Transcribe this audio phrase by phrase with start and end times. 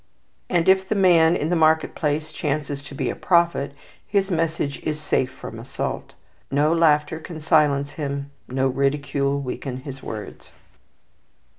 [0.49, 3.71] And if the man in the market place chances to be a prophet,
[4.07, 6.15] his message is safe from assault.
[6.49, 10.53] No laughter can silence him, no ridicule weaken his words.